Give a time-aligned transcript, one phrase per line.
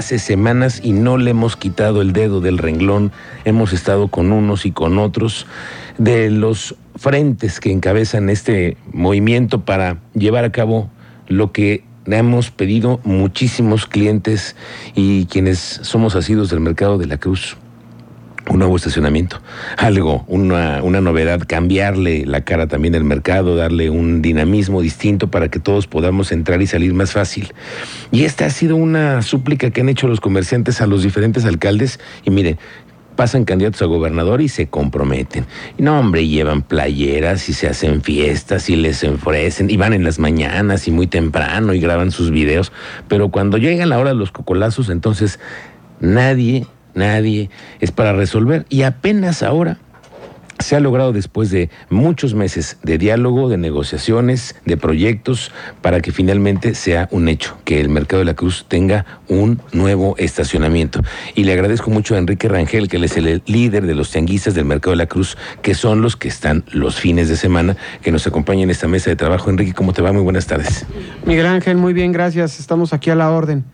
[0.00, 3.12] hace semanas y no le hemos quitado el dedo del renglón.
[3.44, 5.46] Hemos estado con unos y con otros
[5.98, 10.90] de los frentes que encabezan este movimiento para llevar a cabo
[11.28, 14.56] lo que hemos pedido muchísimos clientes
[14.94, 17.58] y quienes somos asidos del mercado de la Cruz
[18.50, 19.40] un nuevo estacionamiento,
[19.76, 25.48] algo, una, una, novedad, cambiarle la cara también al mercado, darle un dinamismo distinto para
[25.48, 27.54] que todos podamos entrar y salir más fácil.
[28.10, 32.00] Y esta ha sido una súplica que han hecho los comerciantes a los diferentes alcaldes
[32.24, 32.58] y miren,
[33.14, 35.46] pasan candidatos a gobernador y se comprometen.
[35.78, 40.02] Y no, hombre, llevan playeras y se hacen fiestas y les ofrecen y van en
[40.02, 42.72] las mañanas y muy temprano y graban sus videos,
[43.06, 45.38] pero cuando llega la hora de los cocolazos, entonces
[46.00, 48.66] nadie nadie, es para resolver.
[48.68, 49.78] Y apenas ahora
[50.60, 55.50] se ha logrado después de muchos meses de diálogo, de negociaciones, de proyectos,
[55.80, 60.14] para que finalmente sea un hecho, que el Mercado de la Cruz tenga un nuevo
[60.18, 61.00] estacionamiento.
[61.34, 64.54] Y le agradezco mucho a Enrique Rangel, que él es el líder de los tianguistas
[64.54, 68.12] del Mercado de la Cruz, que son los que están los fines de semana, que
[68.12, 69.50] nos acompañan en esta mesa de trabajo.
[69.50, 70.12] Enrique, ¿cómo te va?
[70.12, 70.84] Muy buenas tardes.
[71.24, 72.60] Miguel Ángel, muy bien, gracias.
[72.60, 73.64] Estamos aquí a la orden.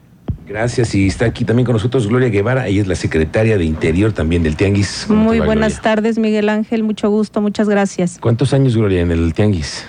[0.47, 0.94] Gracias.
[0.94, 4.42] Y está aquí también con nosotros Gloria Guevara, ella es la secretaria de Interior también
[4.42, 5.06] del Tianguis.
[5.08, 8.19] Muy buenas tardes, Miguel Ángel, mucho gusto, muchas gracias.
[8.20, 9.84] ¿Cuántos años, Gloria, en el Tianguis?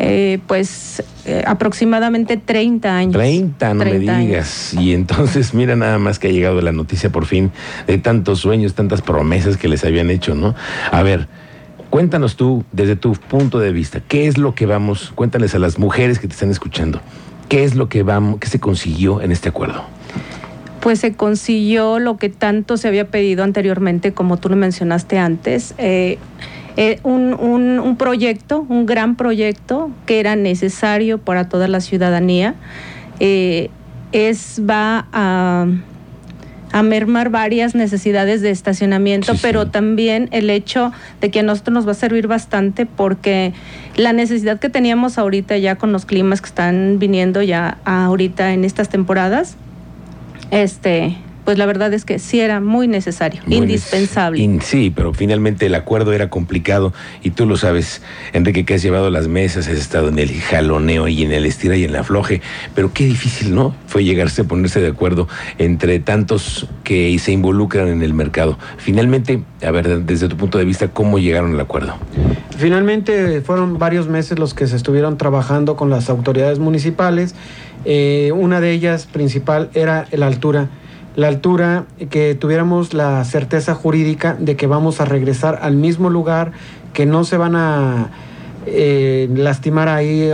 [0.00, 3.12] Eh, pues eh, aproximadamente 30 años.
[3.12, 4.72] 30, no me digas.
[4.74, 7.50] Y entonces, mira nada más que ha llegado la noticia por fin
[7.86, 10.54] de tantos sueños, tantas promesas que les habían hecho, ¿no?
[10.92, 11.28] A ver,
[11.90, 15.12] cuéntanos tú, desde tu punto de vista, ¿qué es lo que vamos?
[15.14, 17.00] Cuéntales a las mujeres que te están escuchando,
[17.48, 19.97] ¿qué es lo que vamos, qué se consiguió en este acuerdo?
[20.80, 25.74] Pues se consiguió lo que tanto se había pedido anteriormente, como tú lo mencionaste antes.
[25.78, 26.18] Eh,
[26.76, 32.54] eh, un, proyecto, un gran proyecto que era necesario para toda la ciudadanía.
[33.18, 33.70] Eh,
[34.12, 35.66] es, va a,
[36.84, 41.90] mermar varias necesidades de estacionamiento, pero también el hecho de que a nosotros nos va
[41.90, 43.52] a servir bastante porque
[43.96, 48.64] la necesidad que teníamos ahorita ya con los climas que están viniendo ya ahorita en
[48.64, 49.56] estas temporadas,
[50.50, 51.16] este,
[51.48, 54.60] pues la verdad es que sí era muy necesario, indispensable.
[54.60, 56.92] sí, pero finalmente el acuerdo era complicado
[57.22, 58.02] y tú lo sabes,
[58.34, 61.74] Enrique, que has llevado las mesas, has estado en el jaloneo y en el estira
[61.74, 62.42] y en la floje,
[62.74, 63.74] pero qué difícil, ¿no?
[63.86, 65.26] Fue llegarse a ponerse de acuerdo
[65.56, 68.58] entre tantos que se involucran en el mercado.
[68.76, 71.94] Finalmente, a ver, desde tu punto de vista, ¿cómo llegaron al acuerdo?
[72.58, 77.34] Finalmente fueron varios meses los que se estuvieron trabajando con las autoridades municipales.
[77.90, 80.68] Eh, una de ellas principal era la altura
[81.16, 86.52] la altura, que tuviéramos la certeza jurídica de que vamos a regresar al mismo lugar,
[86.92, 88.10] que no se van a
[88.66, 90.30] eh, lastimar ahí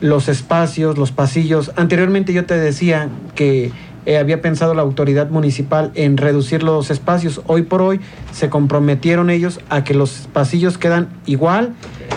[0.00, 1.72] los espacios, los pasillos.
[1.76, 3.70] Anteriormente yo te decía que
[4.06, 7.42] eh, había pensado la autoridad municipal en reducir los espacios.
[7.46, 8.00] Hoy por hoy
[8.32, 11.74] se comprometieron ellos a que los pasillos quedan igual,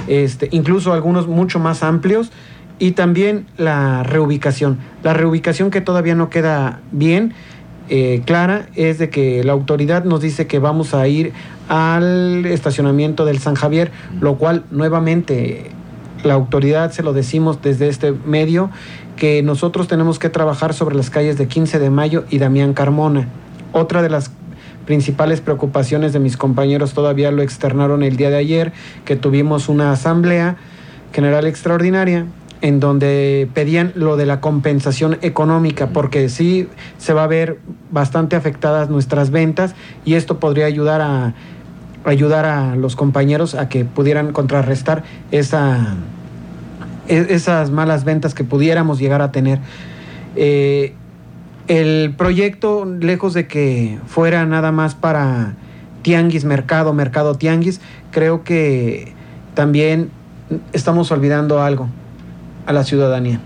[0.08, 2.32] este, incluso algunos mucho más amplios.
[2.80, 4.78] Y también la reubicación.
[5.04, 7.34] La reubicación que todavía no queda bien
[7.90, 11.32] eh, clara es de que la autoridad nos dice que vamos a ir
[11.70, 15.72] al estacionamiento del San Javier, lo cual nuevamente
[16.24, 18.70] la autoridad se lo decimos desde este medio,
[19.16, 23.28] que nosotros tenemos que trabajar sobre las calles de 15 de mayo y Damián Carmona.
[23.72, 24.32] Otra de las
[24.86, 28.74] principales preocupaciones de mis compañeros todavía lo externaron el día de ayer,
[29.06, 30.58] que tuvimos una asamblea
[31.14, 32.26] general extraordinaria
[32.62, 37.60] en donde pedían lo de la compensación económica, porque sí se va a ver
[37.92, 39.76] bastante afectadas nuestras ventas
[40.06, 41.34] y esto podría ayudar a
[42.06, 45.98] ayudar a los compañeros a que pudieran contrarrestar esa,
[47.10, 49.60] e, esas malas ventas que pudiéramos llegar a tener.
[50.38, 50.94] Eh,
[51.68, 55.56] el proyecto, lejos de que fuera nada más para
[56.02, 57.82] tianguis, mercado, mercado, tianguis,
[58.12, 59.12] creo que
[59.54, 60.10] también
[60.72, 61.90] estamos olvidando algo
[62.68, 63.40] a la ciudadanía.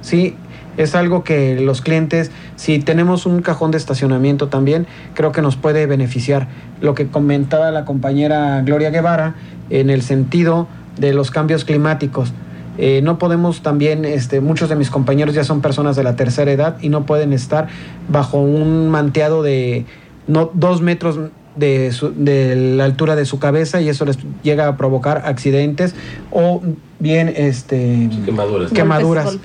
[0.00, 0.34] Sí,
[0.76, 5.56] es algo que los clientes, si tenemos un cajón de estacionamiento también, creo que nos
[5.56, 6.48] puede beneficiar.
[6.80, 9.36] Lo que comentaba la compañera Gloria Guevara
[9.70, 10.66] en el sentido
[10.98, 12.32] de los cambios climáticos.
[12.76, 16.50] Eh, no podemos también, este, muchos de mis compañeros ya son personas de la tercera
[16.50, 17.68] edad y no pueden estar
[18.08, 19.86] bajo un manteado de
[20.26, 21.18] no, dos metros
[21.56, 25.94] de, de la altura de su cabeza y eso les llega a provocar accidentes
[26.30, 26.62] o
[27.04, 28.72] bien este quemaduras.
[28.72, 29.38] quemaduras.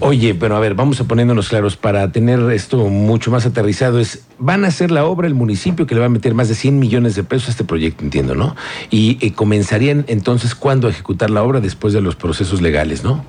[0.00, 3.98] Oye, pero a ver, vamos a poniéndonos claros para tener esto mucho más aterrizado.
[3.98, 6.54] Es, van a hacer la obra el municipio que le va a meter más de
[6.54, 8.54] 100 millones de pesos a este proyecto, entiendo, ¿no?
[8.90, 13.24] Y eh, comenzarían entonces cuándo a ejecutar la obra después de los procesos legales, ¿no?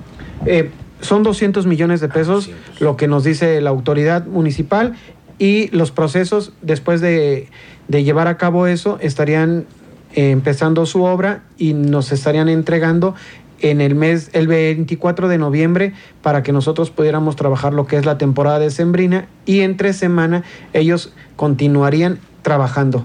[0.46, 0.70] Eh,
[1.00, 4.94] son 200 millones de pesos lo que nos dice la autoridad municipal
[5.38, 7.48] y los procesos después de,
[7.88, 9.66] de llevar a cabo eso estarían
[10.14, 13.14] eh, empezando su obra y nos estarían entregando
[13.60, 18.04] en el mes, el 24 de noviembre, para que nosotros pudiéramos trabajar lo que es
[18.04, 23.04] la temporada de Sembrina y entre semana ellos continuarían trabajando.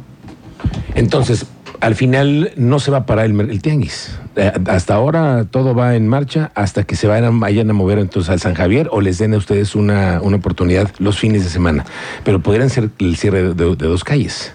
[0.95, 1.45] Entonces,
[1.79, 4.17] al final no se va a parar el, el tianguis.
[4.35, 8.39] Eh, hasta ahora todo va en marcha hasta que se vayan, a mover entonces al
[8.39, 11.85] San Javier o les den a ustedes una, una oportunidad los fines de semana.
[12.23, 14.53] Pero podrían ser el cierre de dos calles.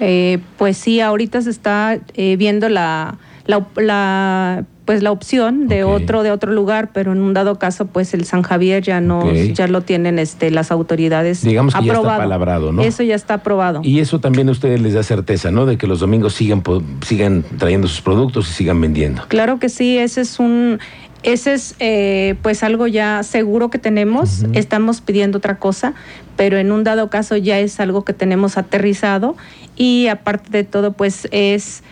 [0.00, 5.84] Eh, pues sí, ahorita se está eh, viendo la, la, la, pues la opción de
[5.84, 9.30] otro de otro lugar, pero en un dado caso, pues el San Javier ya no
[9.30, 12.20] ya lo tienen este las autoridades Digamos que ya está aprobado.
[12.22, 12.80] palabrado, ¿no?
[12.80, 13.82] Eso ya está aprobado.
[13.84, 15.66] Y eso también a ustedes les da certeza, ¿no?
[15.66, 16.62] De que los domingos sigan,
[17.04, 19.24] sigan trayendo sus productos y sigan vendiendo.
[19.28, 20.78] Claro que sí, ese es un,
[21.22, 24.46] ese es eh, pues algo ya seguro que tenemos.
[24.54, 25.92] Estamos pidiendo otra cosa,
[26.38, 29.36] pero en un dado caso ya es algo que tenemos aterrizado
[29.76, 31.82] y aparte de todo pues es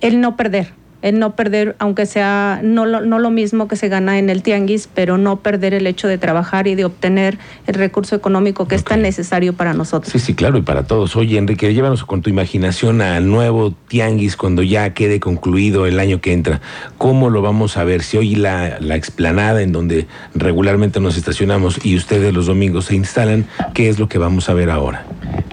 [0.00, 0.79] el no perder.
[1.02, 4.42] El no perder, aunque sea no lo, no lo mismo que se gana en el
[4.42, 8.74] tianguis, pero no perder el hecho de trabajar y de obtener el recurso económico que
[8.74, 10.12] es tan necesario para nosotros.
[10.12, 11.16] Sí, sí, claro, y para todos.
[11.16, 16.20] Oye, Enrique, llévanos con tu imaginación al nuevo tianguis cuando ya quede concluido el año
[16.20, 16.60] que entra.
[16.98, 18.02] ¿Cómo lo vamos a ver?
[18.02, 22.94] Si hoy la, la explanada en donde regularmente nos estacionamos y ustedes los domingos se
[22.94, 25.04] instalan, ¿qué es lo que vamos a ver ahora?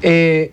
[0.02, 0.52] Eh,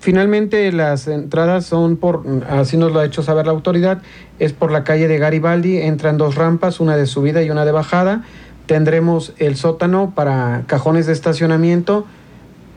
[0.00, 4.02] finalmente las entradas son por, así nos lo ha hecho saber la autoridad,
[4.38, 7.72] es por la calle de Garibaldi, entran dos rampas, una de subida y una de
[7.72, 8.24] bajada.
[8.66, 12.06] Tendremos el sótano para cajones de estacionamiento,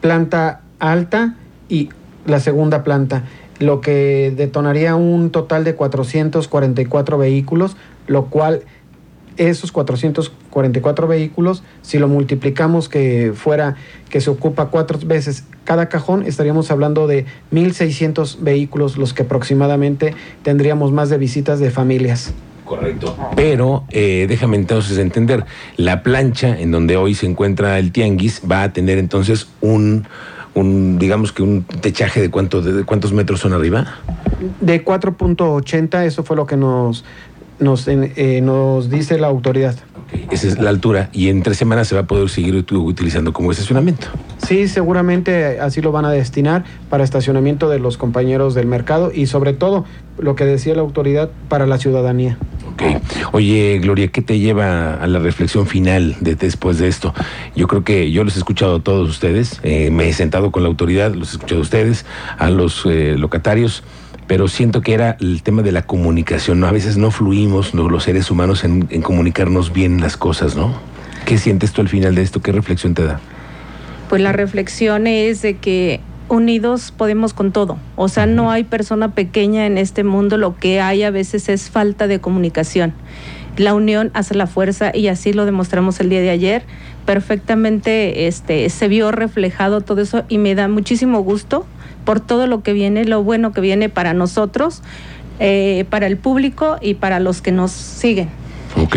[0.02, 1.36] planta alta
[1.70, 1.90] y
[2.26, 3.24] la segunda planta,
[3.60, 7.78] lo que detonaría un total de 444 vehículos,
[8.08, 8.64] lo cual
[9.38, 13.76] esos 444 vehículos, si lo multiplicamos que fuera
[14.10, 20.14] que se ocupa cuatro veces cada cajón, estaríamos hablando de 1.600 vehículos los que aproximadamente
[20.44, 22.34] tendríamos más de visitas de familias.
[22.66, 23.16] Correcto.
[23.36, 25.46] Pero eh, déjame entonces entender,
[25.78, 30.06] la plancha en donde hoy se encuentra el tianguis va a tener entonces un,
[30.54, 34.00] un digamos que un techaje de, cuánto, de cuántos metros son arriba.
[34.62, 37.04] De 4.80, eso fue lo que nos,
[37.60, 39.76] nos, eh, nos dice la autoridad.
[40.30, 43.34] Esa es la altura y en tres semanas se va a poder seguir ut- utilizando
[43.34, 44.08] como estacionamiento.
[44.46, 49.26] Sí, seguramente así lo van a destinar para estacionamiento de los compañeros del mercado y
[49.26, 49.86] sobre todo,
[50.20, 52.38] lo que decía la autoridad, para la ciudadanía.
[52.74, 52.84] Ok.
[53.32, 57.14] Oye, Gloria, ¿qué te lleva a la reflexión final de después de esto?
[57.56, 60.62] Yo creo que yo los he escuchado a todos ustedes, eh, me he sentado con
[60.64, 62.06] la autoridad, los he escuchado a ustedes,
[62.38, 63.84] a los eh, locatarios,
[64.28, 66.68] pero siento que era el tema de la comunicación, ¿no?
[66.68, 67.90] A veces no fluimos ¿no?
[67.90, 70.74] los seres humanos en, en comunicarnos bien las cosas, ¿no?
[71.26, 72.42] ¿Qué sientes tú al final de esto?
[72.42, 73.20] ¿Qué reflexión te da?
[74.14, 76.00] pues la reflexión es de que
[76.30, 77.80] unidos podemos con todo.
[77.96, 81.72] O sea, no hay persona pequeña en este mundo, lo que hay a veces es
[81.72, 82.94] falta de comunicación.
[83.58, 86.64] La unión hace la fuerza y así lo demostramos el día de ayer.
[87.08, 91.66] Perfectamente este, se vio reflejado todo eso y me da muchísimo gusto
[92.06, 94.82] por todo lo que viene, lo bueno que viene para nosotros,
[95.40, 98.30] eh, para el público y para los que nos siguen.
[98.76, 98.96] Ok.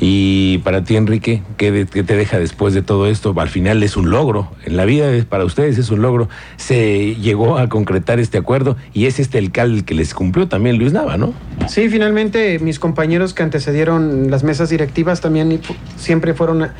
[0.00, 3.34] Y para ti, Enrique, ¿qué, de- qué te deja después de todo esto?
[3.38, 4.50] Al final es un logro.
[4.64, 6.30] En la vida es- para ustedes es un logro.
[6.56, 10.78] Se llegó a concretar este acuerdo y es este el cal que les cumplió también
[10.78, 11.34] Luis Nava, ¿no?
[11.68, 15.60] Sí, finalmente mis compañeros que antecedieron las mesas directivas también
[15.96, 16.74] siempre fueron a-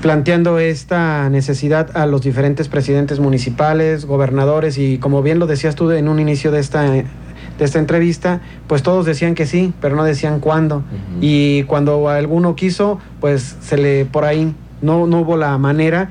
[0.00, 5.90] planteando esta necesidad a los diferentes presidentes municipales, gobernadores y como bien lo decías tú
[5.90, 10.04] en un inicio de esta de esta entrevista, pues todos decían que sí, pero no
[10.04, 10.82] decían cuándo.
[11.20, 16.08] Y cuando alguno quiso, pues se le por ahí no, no hubo la manera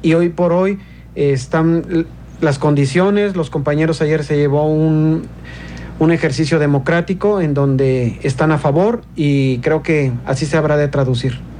[0.00, 0.78] y hoy por hoy
[1.16, 2.06] eh, están
[2.40, 5.22] las condiciones, los compañeros ayer se llevó un
[5.98, 10.88] un ejercicio democrático en donde están a favor y creo que así se habrá de
[10.88, 11.51] traducir.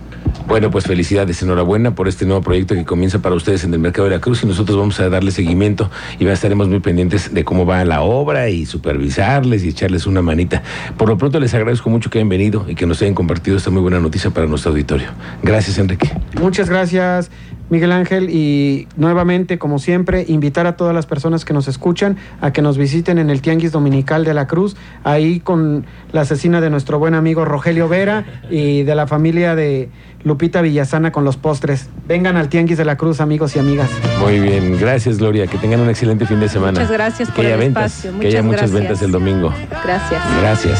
[0.46, 4.08] Bueno, pues felicidades, enhorabuena por este nuevo proyecto que comienza para ustedes en el Mercado
[4.08, 7.64] de la Cruz y nosotros vamos a darle seguimiento y estaremos muy pendientes de cómo
[7.64, 10.62] va la obra y supervisarles y echarles una manita.
[10.96, 13.70] Por lo pronto les agradezco mucho que hayan venido y que nos hayan compartido esta
[13.70, 15.08] muy buena noticia para nuestro auditorio.
[15.42, 16.10] Gracias, Enrique.
[16.40, 17.30] Muchas gracias,
[17.72, 22.52] Miguel Ángel, y nuevamente, como siempre, invitar a todas las personas que nos escuchan a
[22.52, 26.68] que nos visiten en el Tianguis Dominical de la Cruz, ahí con la asesina de
[26.68, 29.88] nuestro buen amigo Rogelio Vera y de la familia de
[30.22, 31.88] Lupita Villasana con los postres.
[32.06, 33.88] Vengan al Tianguis de la Cruz, amigos y amigas.
[34.20, 36.72] Muy bien, gracias Gloria, que tengan un excelente fin de semana.
[36.72, 38.20] Muchas gracias por que haya el ventas, espacio.
[38.20, 39.00] que haya Muchas muchas gracias.
[39.00, 39.54] ventas el domingo.
[39.82, 40.22] Gracias.
[40.42, 40.78] Gracias.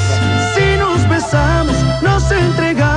[0.54, 2.91] Si nos besamos, nos entregamos.